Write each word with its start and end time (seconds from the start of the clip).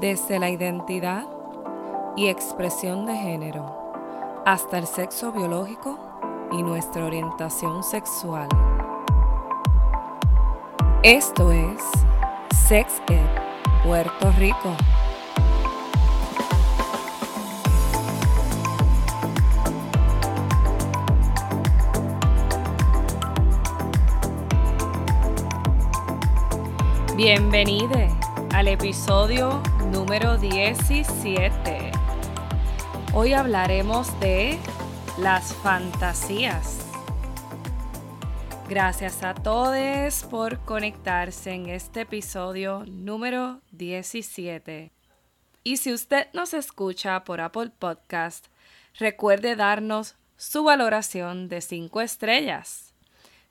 Desde 0.00 0.38
la 0.38 0.50
identidad 0.50 1.24
y 2.16 2.26
expresión 2.26 3.06
de 3.06 3.14
género 3.14 3.64
hasta 4.44 4.78
el 4.78 4.86
sexo 4.86 5.32
biológico 5.32 5.98
y 6.52 6.62
nuestra 6.62 7.04
orientación 7.04 7.82
sexual. 7.82 8.48
Esto 11.02 11.52
es 11.52 11.80
Sex 12.66 13.00
Ed 13.08 13.84
Puerto 13.84 14.32
Rico. 14.32 14.76
Bienvenide 27.16 28.10
al 28.52 28.68
episodio 28.68 29.62
número 29.94 30.36
17. 30.38 31.92
Hoy 33.14 33.32
hablaremos 33.32 34.18
de 34.18 34.58
las 35.18 35.54
fantasías. 35.54 36.84
Gracias 38.68 39.22
a 39.22 39.34
todos 39.34 40.24
por 40.24 40.58
conectarse 40.64 41.52
en 41.52 41.68
este 41.68 42.00
episodio 42.00 42.84
número 42.88 43.60
17. 43.70 44.90
Y 45.62 45.76
si 45.76 45.92
usted 45.92 46.26
nos 46.32 46.54
escucha 46.54 47.22
por 47.22 47.40
Apple 47.40 47.70
Podcast, 47.78 48.46
recuerde 48.98 49.54
darnos 49.54 50.16
su 50.36 50.64
valoración 50.64 51.48
de 51.48 51.60
5 51.60 52.00
estrellas. 52.00 52.83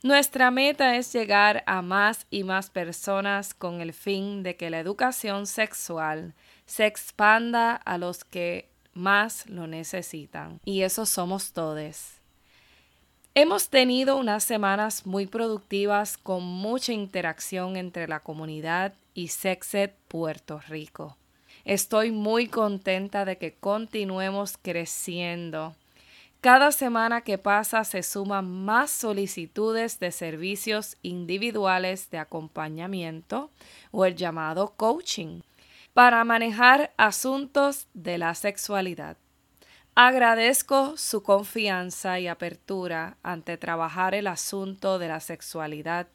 Nuestra 0.03 0.51
meta 0.51 0.97
es 0.97 1.13
llegar 1.13 1.63
a 1.65 1.81
más 1.81 2.27
y 2.29 2.43
más 2.43 2.69
personas 2.69 3.53
con 3.53 3.79
el 3.79 3.93
fin 3.93 4.43
de 4.43 4.57
que 4.57 4.69
la 4.69 4.79
educación 4.79 5.47
sexual 5.47 6.33
se 6.65 6.85
expanda 6.85 7.75
a 7.75 7.97
los 7.97 8.25
que 8.25 8.67
más 8.93 9.47
lo 9.47 9.65
necesitan. 9.65 10.59
Y 10.65 10.81
eso 10.81 11.05
somos 11.05 11.53
todos. 11.53 12.15
Hemos 13.33 13.69
tenido 13.69 14.17
unas 14.17 14.43
semanas 14.43 15.05
muy 15.05 15.25
productivas 15.25 16.17
con 16.17 16.43
mucha 16.43 16.91
interacción 16.91 17.77
entre 17.77 18.09
la 18.09 18.19
comunidad 18.19 18.95
y 19.13 19.29
Sexed 19.29 19.91
Puerto 20.09 20.59
Rico. 20.67 21.15
Estoy 21.63 22.11
muy 22.11 22.47
contenta 22.47 23.23
de 23.23 23.37
que 23.37 23.53
continuemos 23.53 24.57
creciendo 24.61 25.77
cada 26.43 26.73
semana 26.73 27.21
que 27.21 27.37
pasa 27.37 27.85
se 27.85 28.03
suman 28.03 28.65
más 28.65 28.91
solicitudes 28.91 29.97
de 30.01 30.11
servicios 30.11 30.97
individuales 31.01 32.09
de 32.09 32.17
acompañamiento 32.17 33.49
o 33.91 34.03
el 34.03 34.17
llamado 34.17 34.73
coaching 34.75 35.39
para 35.93 36.21
manejar 36.25 36.91
asuntos 36.97 37.87
de 37.93 38.17
la 38.17 38.35
sexualidad. 38.35 39.15
Agradezco 39.95 40.97
su 40.97 41.23
confianza 41.23 42.19
y 42.19 42.27
apertura 42.27 43.15
ante 43.23 43.55
trabajar 43.55 44.13
el 44.13 44.27
asunto 44.27 44.99
de 44.99 45.07
la 45.07 45.21
sexualidad, 45.21 46.07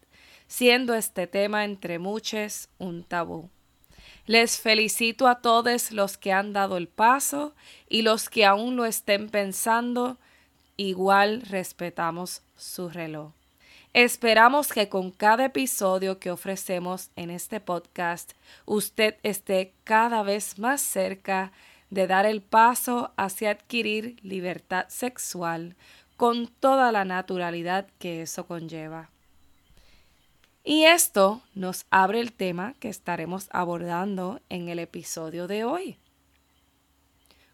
siendo 0.47 0.93
este 0.93 1.27
tema 1.27 1.65
entre 1.65 1.99
muchos 1.99 2.69
un 2.77 3.03
tabú. 3.03 3.49
Les 4.27 4.61
felicito 4.61 5.27
a 5.27 5.37
todos 5.37 5.93
los 5.93 6.19
que 6.19 6.33
han 6.33 6.53
dado 6.53 6.77
el 6.77 6.89
paso 6.89 7.55
y 7.89 8.03
los 8.03 8.29
que 8.29 8.45
aún 8.45 8.77
lo 8.77 8.85
estén 8.85 9.31
pensando, 9.31 10.19
igual 10.77 11.43
respetamos 11.43 12.43
su 12.57 12.89
reloj. 12.89 13.33
Esperamos 13.95 14.73
que 14.73 14.89
con 14.89 15.11
cada 15.11 15.47
episodio 15.47 16.19
que 16.19 16.31
ofrecemos 16.31 17.11
en 17.17 17.31
este 17.31 17.59
podcast, 17.59 18.33
usted 18.67 19.17
esté 19.23 19.73
cada 19.85 20.23
vez 20.23 20.59
más 20.59 20.81
cerca 20.81 21.53
de 21.91 22.07
dar 22.07 22.27
el 22.27 22.43
paso 22.43 23.13
hacia 23.17 23.51
adquirir 23.51 24.17
libertad 24.23 24.87
sexual 24.89 25.75
con 26.17 26.49
toda 26.49 26.93
la 26.93 27.05
naturalidad 27.05 27.87
que 27.99 28.23
eso 28.23 28.47
conlleva. 28.47 29.09
Y 30.65 30.85
esto 30.85 31.43
nos 31.55 31.87
abre 31.91 32.21
el 32.21 32.33
tema 32.33 32.75
que 32.75 32.89
estaremos 32.89 33.49
abordando 33.51 34.41
en 34.49 34.69
el 34.69 34.79
episodio 34.79 35.47
de 35.47 35.65
hoy. 35.65 35.99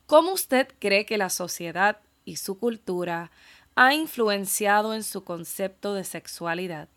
¿Cómo 0.06 0.32
usted 0.32 0.68
cree 0.78 1.06
que 1.06 1.16
la 1.16 1.30
sociedad 1.30 2.00
y 2.24 2.36
su 2.36 2.58
cultura 2.58 3.30
ha 3.74 3.94
influenciado 3.94 4.94
en 4.94 5.02
su 5.02 5.24
concepto 5.24 5.94
de 5.94 6.04
sexualidad? 6.04 6.88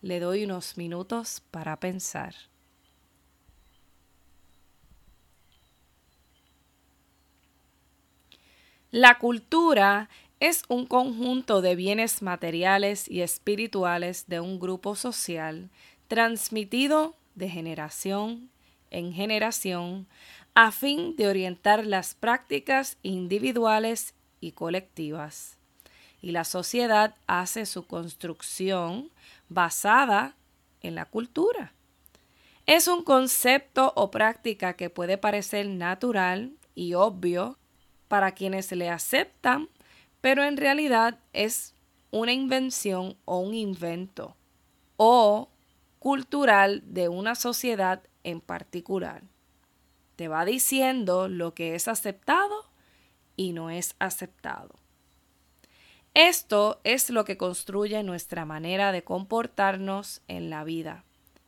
Le 0.00 0.20
doy 0.20 0.44
unos 0.44 0.76
minutos 0.76 1.42
para 1.50 1.78
pensar. 1.78 2.34
La 8.90 9.18
cultura 9.18 10.10
es 10.42 10.64
un 10.66 10.86
conjunto 10.86 11.62
de 11.62 11.76
bienes 11.76 12.20
materiales 12.20 13.08
y 13.08 13.20
espirituales 13.20 14.24
de 14.26 14.40
un 14.40 14.58
grupo 14.58 14.96
social 14.96 15.70
transmitido 16.08 17.14
de 17.36 17.48
generación 17.48 18.50
en 18.90 19.12
generación 19.12 20.08
a 20.54 20.72
fin 20.72 21.14
de 21.14 21.28
orientar 21.28 21.86
las 21.86 22.16
prácticas 22.16 22.98
individuales 23.04 24.14
y 24.40 24.50
colectivas. 24.50 25.58
Y 26.20 26.32
la 26.32 26.42
sociedad 26.42 27.14
hace 27.28 27.64
su 27.64 27.86
construcción 27.86 29.12
basada 29.48 30.34
en 30.80 30.96
la 30.96 31.04
cultura. 31.04 31.72
Es 32.66 32.88
un 32.88 33.04
concepto 33.04 33.92
o 33.94 34.10
práctica 34.10 34.72
que 34.72 34.90
puede 34.90 35.18
parecer 35.18 35.68
natural 35.68 36.50
y 36.74 36.94
obvio 36.94 37.58
para 38.08 38.32
quienes 38.32 38.72
le 38.72 38.90
aceptan 38.90 39.68
pero 40.22 40.44
en 40.44 40.56
realidad 40.56 41.18
es 41.34 41.74
una 42.10 42.32
invención 42.32 43.16
o 43.26 43.40
un 43.40 43.52
invento 43.54 44.36
o 44.96 45.50
cultural 45.98 46.82
de 46.86 47.08
una 47.08 47.34
sociedad 47.34 48.02
en 48.24 48.40
particular. 48.40 49.22
Te 50.16 50.28
va 50.28 50.44
diciendo 50.44 51.28
lo 51.28 51.54
que 51.54 51.74
es 51.74 51.88
aceptado 51.88 52.70
y 53.36 53.52
no 53.52 53.68
es 53.68 53.94
aceptado. 53.98 54.74
Esto 56.14 56.80
es 56.84 57.10
lo 57.10 57.24
que 57.24 57.36
construye 57.36 58.02
nuestra 58.02 58.44
manera 58.44 58.92
de 58.92 59.02
comportarnos 59.02 60.20
en 60.28 60.50
la 60.50 60.62
vida, 60.62 61.04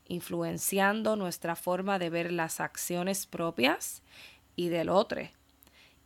influenciando 0.08 1.16
nuestra 1.16 1.54
forma 1.54 1.98
de 1.98 2.10
ver 2.10 2.32
las 2.32 2.60
acciones 2.60 3.26
propias 3.26 4.02
y 4.56 4.68
del 4.68 4.88
otro, 4.88 5.20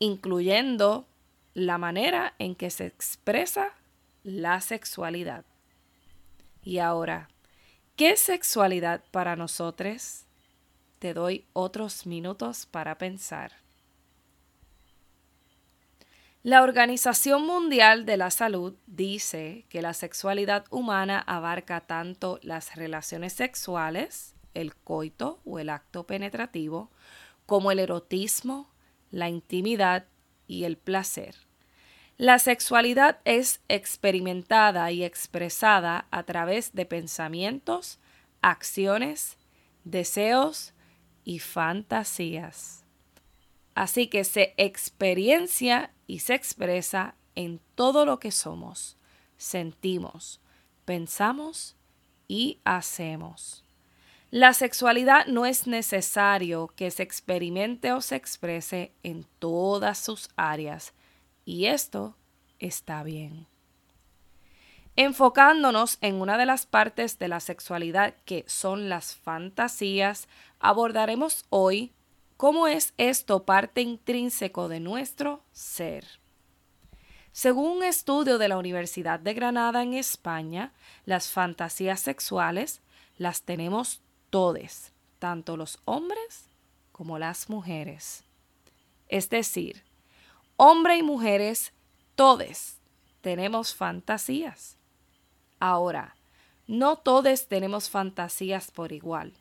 incluyendo 0.01 1.07
la 1.59 1.77
manera 1.77 2.35
en 2.39 2.55
que 2.55 2.71
se 2.71 2.87
expresa 2.87 3.75
la 4.23 4.61
sexualidad. 4.61 5.45
Y 6.63 6.79
ahora, 6.79 7.29
¿qué 7.97 8.17
sexualidad 8.17 9.03
para 9.11 9.35
nosotros? 9.35 10.25
Te 11.01 11.15
doy 11.15 11.47
otros 11.55 12.07
minutos 12.07 12.67
para 12.67 12.97
pensar. 12.97 13.53
La 16.45 16.63
Organización 16.63 17.45
Mundial 17.45 18.07
de 18.07 18.17
la 18.17 18.31
Salud 18.31 18.77
dice 18.87 19.67
que 19.69 19.83
la 19.83 19.95
sexualidad 19.95 20.65
humana 20.71 21.19
abarca 21.19 21.81
tanto 21.81 22.39
las 22.43 22.77
relaciones 22.77 23.33
sexuales, 23.33 24.37
el 24.55 24.77
coito 24.77 25.41
o 25.45 25.59
el 25.59 25.71
acto 25.71 26.07
penetrativo, 26.07 26.93
como 27.47 27.73
el 27.73 27.81
erotismo, 27.81 28.71
la 29.11 29.29
intimidad 29.29 30.07
y 30.47 30.63
el 30.65 30.77
placer. 30.77 31.48
La 32.19 32.41
sexualidad 32.41 33.21
es 33.25 33.61
experimentada 33.69 34.91
y 34.91 35.05
expresada 35.05 36.09
a 36.11 36.25
través 36.25 36.73
de 36.73 36.85
pensamientos, 36.85 38.01
acciones, 38.43 39.39
deseos 39.85 40.75
y 41.23 41.39
fantasías. 41.39 42.85
Así 43.77 44.09
que 44.09 44.25
se 44.25 44.53
experiencia 44.57 45.93
y 46.09 46.19
se 46.19 46.35
expresa 46.35 47.15
en 47.37 47.61
todo 47.77 48.05
lo 48.05 48.19
que 48.19 48.33
somos, 48.33 48.97
sentimos, 49.37 50.41
pensamos 50.85 51.77
y 52.27 52.59
hacemos. 52.65 53.65
La 54.33 54.55
sexualidad 54.55 55.27
no 55.27 55.47
es 55.47 55.69
necesario 55.69 56.67
que 56.75 56.91
se 56.91 57.05
experimente 57.05 57.93
o 57.93 58.01
se 58.01 58.17
exprese 58.17 58.93
en 59.05 59.25
todas 59.39 59.99
sus 59.99 60.31
áreas, 60.35 60.95
y 61.49 61.65
esto 61.65 62.15
está 62.59 63.03
bien. 63.03 63.47
Enfocándonos 64.97 65.97
en 66.03 66.21
una 66.21 66.37
de 66.37 66.45
las 66.45 66.67
partes 66.67 67.19
de 67.19 67.29
la 67.29 67.41
sexualidad 67.41 68.15
que 68.27 68.45
son 68.47 68.91
las 68.91 69.15
fantasías, 69.15 70.29
abordaremos 70.61 71.47
hoy 71.49 71.95
cómo 72.37 72.67
es 72.67 72.93
esto 72.99 73.45
parte 73.45 73.81
intrínseco 73.81 74.69
de 74.69 74.81
nuestro 74.81 75.43
ser. 75.51 76.05
Según 77.33 77.79
un 77.79 77.83
estudio 77.83 78.37
de 78.37 78.49
la 78.49 78.59
Universidad 78.59 79.19
de 79.19 79.33
Granada 79.33 79.83
en 79.83 79.95
España, 79.95 80.75
las 81.07 81.31
fantasías 81.31 82.01
sexuales 82.01 82.83
las 83.17 83.41
tenemos 83.41 84.03
todos, 84.29 84.93
tanto 85.19 85.57
los 85.57 85.81
hombres 85.87 86.51
como 86.93 87.19
las 87.19 87.49
mujeres. 87.49 88.23
Es 89.09 89.31
decir, 89.31 89.88
hombre 90.59 90.97
y 90.97 91.05
mujeres, 91.05 91.73
todos 92.17 92.79
tenemos 93.21 93.77
fantasías. 93.77 94.77
Ahora, 95.61 96.17
no 96.67 96.97
todos 96.97 97.47
tenemos 97.47 97.89
fantasías 97.89 98.73
por 98.73 98.91
igual. 98.91 99.35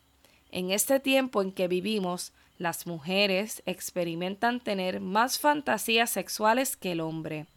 En 0.51 0.69
este 0.69 0.99
tiempo 0.99 1.41
en 1.41 1.51
que 1.51 1.67
vivimos, 1.67 2.33
las 2.59 2.85
mujeres 2.85 3.63
experimentan 3.65 4.59
tener 4.59 4.99
más 4.99 5.39
fantasías 5.39 6.11
sexuales 6.11 6.77
que 6.77 6.91
el 6.91 7.01
hombre. 7.01 7.47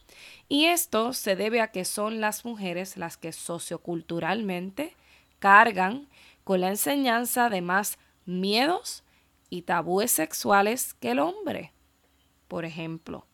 Y 0.49 0.65
esto 0.65 1.13
se 1.13 1.37
debe 1.37 1.61
a 1.61 1.71
que 1.71 1.85
son 1.85 2.23
las 2.23 2.47
mujeres 2.47 2.97
las 2.97 3.19
que 3.19 3.31
socioculturalmente 3.31 4.97
cargan 5.39 6.09
con 6.45 6.63
la 6.63 6.69
enseñanza 6.69 7.51
de 7.51 7.61
más 7.61 7.99
miedos 8.25 9.05
y 9.51 9.63
tabúes 9.63 10.11
sexuales 10.11 10.95
que 10.95 11.11
el 11.11 11.19
hombre. 11.19 11.73
Por 12.49 12.65
ejemplo, 12.65 13.27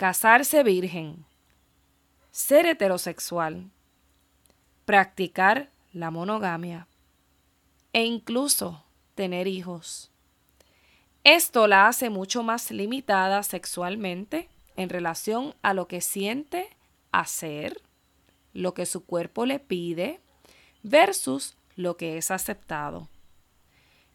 casarse 0.00 0.62
virgen, 0.62 1.26
ser 2.30 2.64
heterosexual, 2.64 3.70
practicar 4.86 5.68
la 5.92 6.10
monogamia 6.10 6.88
e 7.92 8.04
incluso 8.04 8.82
tener 9.14 9.46
hijos. 9.46 10.10
Esto 11.22 11.66
la 11.66 11.86
hace 11.86 12.08
mucho 12.08 12.42
más 12.42 12.70
limitada 12.70 13.42
sexualmente 13.42 14.48
en 14.74 14.88
relación 14.88 15.54
a 15.60 15.74
lo 15.74 15.86
que 15.86 16.00
siente 16.00 16.74
hacer, 17.12 17.82
lo 18.54 18.72
que 18.72 18.86
su 18.86 19.04
cuerpo 19.04 19.44
le 19.44 19.58
pide, 19.58 20.18
versus 20.82 21.58
lo 21.76 21.98
que 21.98 22.16
es 22.16 22.30
aceptado. 22.30 23.10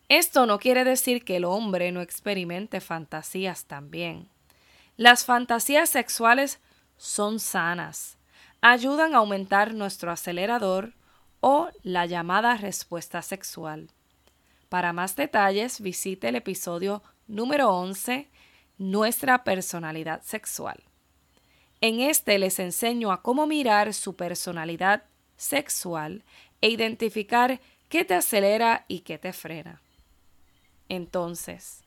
Esto 0.09 0.47
no 0.47 0.57
quiere 0.57 0.83
decir 0.83 1.23
que 1.23 1.35
el 1.35 1.45
hombre 1.45 1.91
no 1.91 2.01
experimente 2.01 2.81
fantasías 2.81 3.65
también. 3.65 4.33
Las 4.97 5.25
fantasías 5.25 5.89
sexuales 5.89 6.59
son 6.95 7.39
sanas, 7.39 8.17
ayudan 8.61 9.13
a 9.13 9.17
aumentar 9.17 9.73
nuestro 9.73 10.09
acelerador 10.09 10.93
o 11.41 11.69
la 11.83 12.05
llamada 12.05 12.55
respuesta 12.55 13.21
sexual. 13.21 13.89
Para 14.69 14.93
más 14.93 15.17
detalles, 15.17 15.81
visite 15.81 16.29
el 16.29 16.35
episodio 16.35 17.03
número 17.27 17.69
11, 17.69 18.29
Nuestra 18.77 19.45
personalidad 19.45 20.21
sexual. 20.23 20.83
En 21.79 22.01
este 22.01 22.39
les 22.39 22.59
enseño 22.59 23.11
a 23.11 23.21
cómo 23.21 23.47
mirar 23.47 23.93
su 23.93 24.15
personalidad 24.15 25.03
sexual 25.37 26.23
e 26.59 26.69
identificar 26.69 27.61
qué 27.87 28.03
te 28.03 28.15
acelera 28.15 28.83
y 28.87 29.01
qué 29.01 29.17
te 29.17 29.31
frena. 29.31 29.81
Entonces, 30.89 31.84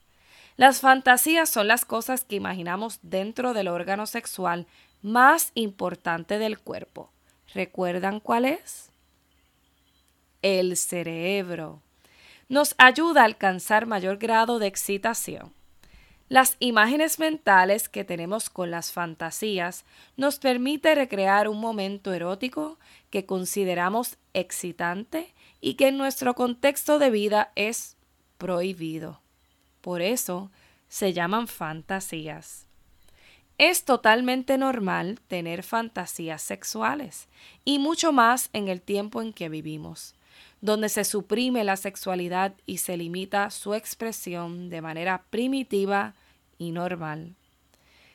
las 0.59 0.81
fantasías 0.81 1.49
son 1.49 1.69
las 1.69 1.85
cosas 1.85 2.25
que 2.25 2.35
imaginamos 2.35 2.99
dentro 3.03 3.55
del 3.55 3.69
órgano 3.69 4.07
sexual 4.07 4.67
más 5.03 5.53
importante 5.55 6.41
del 6.41 6.59
cuerpo. 6.59 7.13
¿Recuerdan 7.55 8.19
cuál 8.19 8.45
es? 8.45 8.91
El 10.43 10.77
cerebro. 10.77 11.81
Nos 12.49 12.75
ayuda 12.77 13.23
a 13.23 13.27
alcanzar 13.27 13.87
mayor 13.87 14.19
grado 14.19 14.59
de 14.59 14.67
excitación. 14.67 15.53
Las 16.29 16.57
imágenes 16.59 17.21
mentales 17.21 17.89
que 17.89 18.03
tenemos 18.03 18.51
con 18.51 18.73
las 18.73 18.91
fantasías 18.91 19.85
nos 20.17 20.41
permite 20.41 20.93
recrear 20.97 21.47
un 21.47 21.61
momento 21.61 22.13
erótico 22.13 22.81
que 23.11 23.27
consideramos 23.27 24.19
excitante 24.35 25.33
y 25.61 25.75
que 25.75 25.87
en 25.87 25.99
nuestro 25.99 26.35
contexto 26.35 26.99
de 26.99 27.11
vida 27.11 27.53
es 27.55 27.97
prohibido. 28.39 29.21
Por 29.89 30.03
eso 30.03 30.51
se 30.91 31.15
llaman 31.15 31.49
fantasías. 31.49 32.67
Es 33.57 33.87
totalmente 33.87 34.59
normal 34.59 35.19
tener 35.29 35.63
fantasías 35.63 36.43
sexuales 36.43 37.27
y 37.65 37.79
mucho 37.79 38.13
más 38.13 38.51
en 38.53 38.69
el 38.69 38.83
tiempo 38.83 39.23
en 39.23 39.33
que 39.33 39.49
vivimos, 39.49 40.15
donde 40.61 40.91
se 40.91 41.05
suprime 41.05 41.65
la 41.65 41.79
sexualidad 41.79 42.53
y 42.67 42.77
se 42.77 42.99
limita 42.99 43.49
su 43.49 43.73
expresión 43.73 44.69
de 44.69 44.83
manera 44.83 45.25
primitiva 45.31 46.13
y 46.59 46.73
normal. 46.73 47.35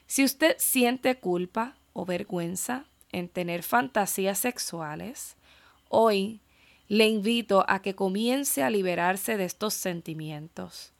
Si 0.05 0.23
usted 0.23 0.55
siente 0.59 1.15
culpa 1.15 1.75
o 1.93 2.05
vergüenza 2.05 2.85
en 3.11 3.29
tener 3.29 3.63
fantasías 3.63 4.37
sexuales, 4.37 5.37
hoy 5.89 6.39
le 6.87 7.07
invito 7.07 7.65
a 7.67 7.81
que 7.81 7.95
comience 7.95 8.61
a 8.61 8.69
liberarse 8.69 9.37
de 9.37 9.45
estos 9.45 9.73
sentimientos. 9.73 10.92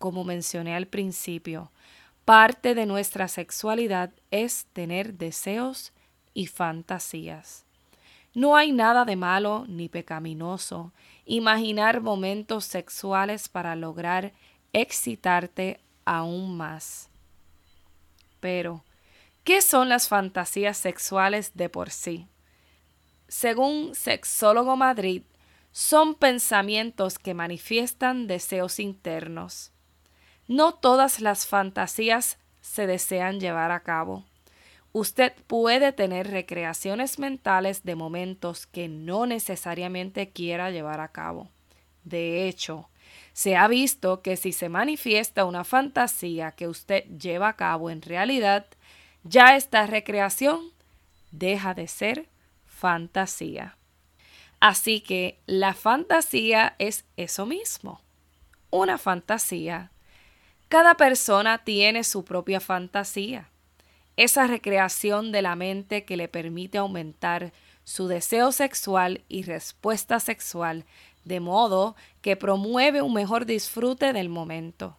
Como 0.00 0.24
mencioné 0.24 0.74
al 0.74 0.88
principio, 0.88 1.70
Parte 2.30 2.76
de 2.76 2.86
nuestra 2.86 3.26
sexualidad 3.26 4.12
es 4.30 4.66
tener 4.72 5.14
deseos 5.14 5.92
y 6.32 6.46
fantasías. 6.46 7.64
No 8.34 8.54
hay 8.54 8.70
nada 8.70 9.04
de 9.04 9.16
malo 9.16 9.64
ni 9.66 9.88
pecaminoso 9.88 10.92
imaginar 11.24 12.00
momentos 12.00 12.66
sexuales 12.66 13.48
para 13.48 13.74
lograr 13.74 14.32
excitarte 14.72 15.80
aún 16.04 16.56
más. 16.56 17.08
Pero, 18.38 18.84
¿qué 19.42 19.60
son 19.60 19.88
las 19.88 20.06
fantasías 20.06 20.76
sexuales 20.76 21.56
de 21.56 21.68
por 21.68 21.90
sí? 21.90 22.28
Según 23.26 23.96
Sexólogo 23.96 24.76
Madrid, 24.76 25.22
son 25.72 26.14
pensamientos 26.14 27.18
que 27.18 27.34
manifiestan 27.34 28.28
deseos 28.28 28.78
internos 28.78 29.72
no 30.50 30.74
todas 30.74 31.20
las 31.20 31.46
fantasías 31.46 32.36
se 32.60 32.88
desean 32.88 33.38
llevar 33.38 33.70
a 33.70 33.84
cabo. 33.84 34.24
Usted 34.90 35.32
puede 35.46 35.92
tener 35.92 36.28
recreaciones 36.28 37.20
mentales 37.20 37.84
de 37.84 37.94
momentos 37.94 38.66
que 38.66 38.88
no 38.88 39.26
necesariamente 39.26 40.30
quiera 40.30 40.72
llevar 40.72 40.98
a 40.98 41.06
cabo. 41.06 41.48
De 42.02 42.48
hecho, 42.48 42.88
se 43.32 43.54
ha 43.54 43.68
visto 43.68 44.22
que 44.22 44.36
si 44.36 44.50
se 44.50 44.68
manifiesta 44.68 45.44
una 45.44 45.62
fantasía 45.62 46.50
que 46.50 46.66
usted 46.66 47.04
lleva 47.04 47.50
a 47.50 47.56
cabo 47.56 47.88
en 47.88 48.02
realidad, 48.02 48.66
ya 49.22 49.54
esta 49.54 49.86
recreación 49.86 50.72
deja 51.30 51.74
de 51.74 51.86
ser 51.86 52.26
fantasía. 52.66 53.76
Así 54.58 55.00
que 55.00 55.38
la 55.46 55.74
fantasía 55.74 56.74
es 56.80 57.04
eso 57.16 57.46
mismo, 57.46 58.00
una 58.70 58.98
fantasía 58.98 59.92
cada 60.70 60.94
persona 60.94 61.58
tiene 61.64 62.04
su 62.04 62.24
propia 62.24 62.60
fantasía, 62.60 63.48
esa 64.16 64.46
recreación 64.46 65.32
de 65.32 65.42
la 65.42 65.56
mente 65.56 66.04
que 66.04 66.16
le 66.16 66.28
permite 66.28 66.78
aumentar 66.78 67.52
su 67.82 68.06
deseo 68.06 68.52
sexual 68.52 69.24
y 69.28 69.42
respuesta 69.42 70.20
sexual, 70.20 70.84
de 71.24 71.40
modo 71.40 71.96
que 72.22 72.36
promueve 72.36 73.02
un 73.02 73.12
mejor 73.12 73.46
disfrute 73.46 74.12
del 74.12 74.28
momento. 74.28 74.96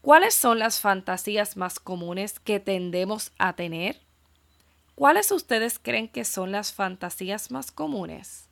¿Cuáles 0.00 0.34
son 0.34 0.58
las 0.58 0.80
fantasías 0.80 1.58
más 1.58 1.78
comunes 1.78 2.40
que 2.40 2.58
tendemos 2.58 3.30
a 3.36 3.52
tener? 3.52 4.00
¿Cuáles 4.94 5.30
ustedes 5.32 5.78
creen 5.78 6.08
que 6.08 6.24
son 6.24 6.50
las 6.50 6.72
fantasías 6.72 7.50
más 7.50 7.72
comunes? 7.72 8.46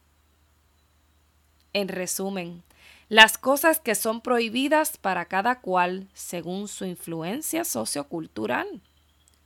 En 1.73 1.89
resumen, 1.89 2.63
las 3.11 3.39
cosas 3.39 3.81
que 3.81 3.97
son 3.97 4.21
prohibidas 4.21 4.97
para 4.97 5.25
cada 5.25 5.61
cual 5.61 6.09
según 6.15 6.69
su 6.69 6.85
influencia 6.85 7.65
sociocultural, 7.65 8.81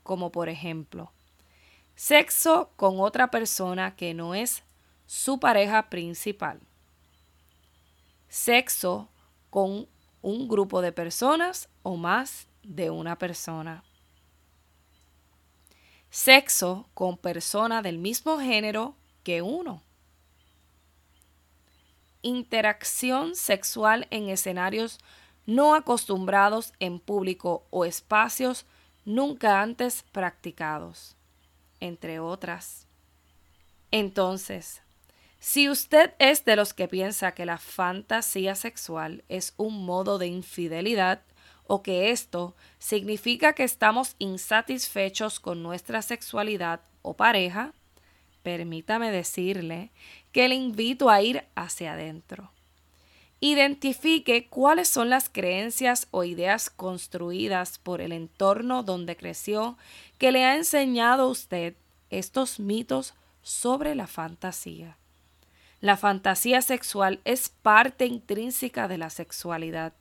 como 0.02 0.30
por 0.30 0.50
ejemplo, 0.50 1.12
sexo 1.97 2.71
con 2.76 3.00
otra 3.00 3.30
persona 3.30 3.97
que 3.97 4.12
no 4.12 4.35
es 4.35 4.64
su 5.06 5.40
pareja 5.40 5.88
principal, 5.88 6.61
sexo 8.28 9.09
con 9.49 9.88
un 10.21 10.47
grupo 10.47 10.83
de 10.83 10.92
personas 10.92 11.71
o 11.83 11.97
más 11.97 12.49
de 12.62 12.90
una 12.90 13.16
persona, 13.16 13.83
sexo 16.11 16.87
con 16.92 17.16
persona 17.16 17.80
del 17.80 17.97
mismo 17.97 18.38
género 18.38 18.94
que 19.23 19.40
uno 19.40 19.83
interacción 22.25 23.37
sexual 23.37 24.09
en 24.11 24.28
escenarios 24.28 24.99
no 25.47 25.75
acostumbrados 25.75 26.73
en 26.81 26.99
público 26.99 27.66
o 27.71 27.85
espacios 27.85 28.66
nunca 29.04 29.61
antes 29.61 30.02
practicados, 30.11 31.16
entre 31.81 32.19
otras. 32.19 32.87
Entonces, 33.90 34.83
si 35.38 35.69
usted 35.69 36.14
es 36.19 36.45
de 36.47 36.57
los 36.57 36.73
que 36.73 36.88
piensa 36.88 37.33
que 37.33 37.45
la 37.45 37.59
fantasía 37.59 38.54
sexual 38.54 39.23
es 39.28 39.52
un 39.59 39.85
modo 39.85 40.16
de 40.19 40.26
infidelidad 40.26 41.21
o 41.66 41.83
que 41.83 42.11
esto 42.11 42.57
significa 42.78 43.52
que 43.52 43.64
estamos 43.64 44.16
insatisfechos 44.19 45.40
con 45.40 45.62
nuestra 45.62 46.00
sexualidad 46.00 46.81
o 47.02 47.14
pareja, 47.14 47.75
permítame 48.44 49.10
decirle 49.10 49.90
que 50.30 50.48
le 50.48 50.54
invito 50.54 51.10
a 51.10 51.20
ir 51.20 51.42
hacia 51.56 51.94
adentro 51.94 52.52
Identifique 53.46 54.46
cuáles 54.48 54.88
son 54.88 55.10
las 55.10 55.28
creencias 55.28 56.08
o 56.12 56.24
ideas 56.24 56.70
construidas 56.70 57.76
por 57.78 58.00
el 58.00 58.12
entorno 58.12 58.82
donde 58.82 59.18
creció 59.18 59.76
que 60.16 60.32
le 60.32 60.46
ha 60.46 60.56
enseñado 60.56 61.24
a 61.24 61.26
usted 61.26 61.74
estos 62.08 62.58
mitos 62.58 63.12
sobre 63.42 63.94
la 63.94 64.06
fantasía. 64.06 64.96
La 65.82 65.98
fantasía 65.98 66.62
sexual 66.62 67.20
es 67.26 67.50
parte 67.50 68.06
intrínseca 68.06 68.88
de 68.88 68.96
la 68.96 69.10
sexualidad. 69.10 69.92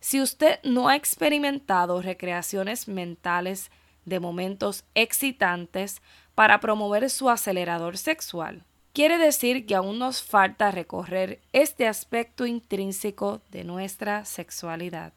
Si 0.00 0.22
usted 0.22 0.58
no 0.62 0.88
ha 0.88 0.96
experimentado 0.96 2.00
recreaciones 2.00 2.88
mentales 2.88 3.70
de 4.06 4.18
momentos 4.18 4.84
excitantes 4.94 6.00
para 6.36 6.60
promover 6.60 7.08
su 7.08 7.30
acelerador 7.30 7.96
sexual, 7.96 8.62
quiere 8.92 9.16
decir 9.18 9.66
que 9.66 9.74
aún 9.74 9.98
nos 9.98 10.22
falta 10.22 10.70
recorrer 10.70 11.40
este 11.52 11.88
aspecto 11.88 12.46
intrínseco 12.46 13.40
de 13.50 13.64
nuestra 13.64 14.24
sexualidad. 14.26 15.12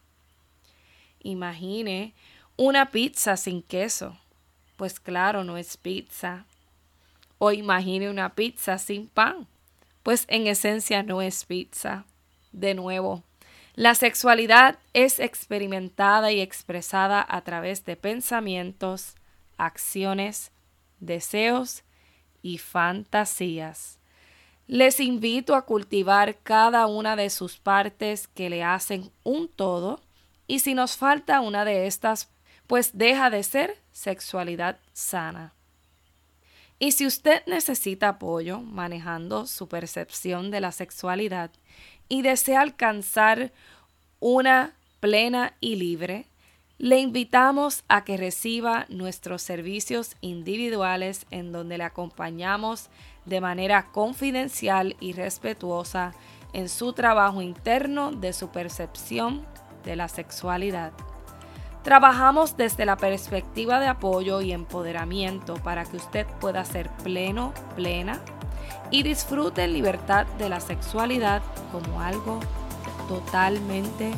Imagine 1.22 2.14
una 2.56 2.90
pizza 2.90 3.36
sin 3.36 3.62
queso. 3.62 4.18
Pues 4.78 5.02
claro, 5.02 5.44
no 5.44 5.58
es 5.58 5.76
pizza. 5.76 6.46
O 7.38 7.52
imagine 7.52 8.10
una 8.10 8.34
pizza 8.34 8.78
sin 8.78 9.10
pan. 9.10 9.46
Pues 10.04 10.24
en 10.30 10.48
esencia 10.48 11.04
no 11.04 11.22
es 11.22 11.44
pizza. 11.44 12.06
De 12.54 12.74
nuevo, 12.74 13.24
la 13.76 13.94
sexualidad 13.94 14.80
es 14.94 15.20
experimentada 15.20 16.32
y 16.32 16.40
expresada 16.40 17.26
a 17.28 17.42
través 17.42 17.84
de 17.84 17.98
pensamientos, 17.98 19.16
acciones, 19.58 20.52
deseos 21.00 21.84
y 22.42 22.58
fantasías. 22.58 23.98
Les 24.68 25.00
invito 25.00 25.56
a 25.56 25.66
cultivar 25.66 26.38
cada 26.44 26.86
una 26.86 27.16
de 27.16 27.30
sus 27.30 27.58
partes 27.58 28.28
que 28.28 28.50
le 28.50 28.64
hacen 28.64 29.12
un 29.24 29.48
todo 29.48 30.00
y 30.48 30.60
si 30.60 30.74
nos 30.74 30.96
falta 30.96 31.42
una 31.42 31.66
de 31.66 31.88
estas, 31.88 32.30
pues 32.68 32.98
deja 32.98 33.30
de 33.30 33.44
ser 33.44 33.78
sexualidad 33.92 34.78
sana. 34.94 35.54
Y 36.80 36.94
si 36.94 37.06
usted 37.06 37.44
necesita 37.46 38.10
apoyo 38.10 38.62
manejando 38.62 39.48
su 39.48 39.68
percepción 39.68 40.50
de 40.50 40.62
la 40.62 40.72
sexualidad 40.72 41.52
y 42.08 42.22
desea 42.22 42.62
alcanzar 42.62 43.52
una 44.20 44.76
plena 45.00 45.56
y 45.60 45.76
libre, 45.76 46.29
le 46.80 46.98
invitamos 46.98 47.84
a 47.90 48.06
que 48.06 48.16
reciba 48.16 48.86
nuestros 48.88 49.42
servicios 49.42 50.16
individuales 50.22 51.26
en 51.30 51.52
donde 51.52 51.78
le 51.78 51.84
acompañamos 51.84 52.90
de 53.26 53.42
manera 53.42 53.92
confidencial 53.92 54.96
y 55.02 55.12
respetuosa 55.12 56.14
en 56.54 56.70
su 56.70 56.94
trabajo 56.94 57.42
interno 57.42 58.12
de 58.14 58.32
su 58.32 58.48
percepción 58.48 59.46
de 59.84 59.98
la 59.98 60.08
sexualidad. 60.08 60.94
Trabajamos 61.84 62.56
desde 62.56 62.86
la 62.86 62.96
perspectiva 62.96 63.82
de 63.82 63.88
apoyo 63.88 64.40
y 64.40 64.54
empoderamiento 64.54 65.56
para 65.56 65.84
que 65.84 65.98
usted 65.98 66.26
pueda 66.40 66.64
ser 66.64 66.90
pleno, 67.04 67.54
plena 67.76 68.22
y 68.90 69.04
disfrute 69.04 69.66
en 69.66 69.74
libertad 69.74 70.28
de 70.38 70.48
la 70.48 70.62
sexualidad 70.62 71.42
como 71.74 72.00
algo 72.00 72.40
totalmente 73.10 74.12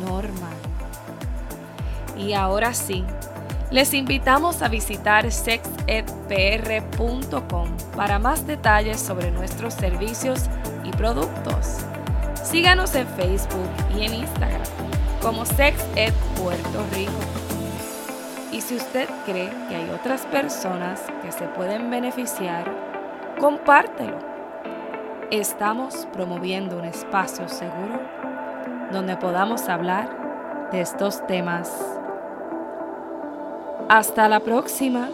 normal. 0.00 0.75
Y 2.16 2.32
ahora 2.32 2.74
sí, 2.74 3.04
les 3.70 3.94
invitamos 3.94 4.62
a 4.62 4.68
visitar 4.68 5.30
sexedpr.com 5.30 7.68
para 7.96 8.18
más 8.18 8.44
detalles 8.46 9.00
sobre 9.00 9.30
nuestros 9.30 9.74
servicios 9.74 10.48
y 10.84 10.90
productos. 10.92 11.78
Síganos 12.42 12.94
en 12.94 13.06
Facebook 13.08 13.68
y 13.96 14.04
en 14.04 14.14
Instagram 14.14 14.62
como 15.20 15.44
SexEd 15.44 16.14
Puerto 16.40 16.86
Rico. 16.94 17.12
Y 18.52 18.60
si 18.60 18.76
usted 18.76 19.08
cree 19.24 19.50
que 19.68 19.74
hay 19.74 19.90
otras 19.90 20.24
personas 20.26 21.02
que 21.22 21.32
se 21.32 21.48
pueden 21.48 21.90
beneficiar, 21.90 22.72
compártelo. 23.40 24.18
Estamos 25.32 26.06
promoviendo 26.12 26.78
un 26.78 26.84
espacio 26.84 27.48
seguro 27.48 28.00
donde 28.92 29.16
podamos 29.16 29.68
hablar 29.68 30.68
de 30.70 30.80
estos 30.80 31.26
temas 31.26 31.68
hasta 33.88 34.28
la 34.28 34.40
próxima. 34.40 35.08